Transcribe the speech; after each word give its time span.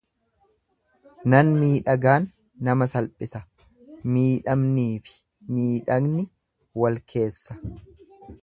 Nan 1.33 1.51
miidhagaan 1.63 2.25
nama 2.69 2.89
salphisa, 2.95 3.43
miidhamniifi 4.15 5.17
miidhagni 5.59 6.29
wal 6.85 7.03
keessa. 7.13 7.63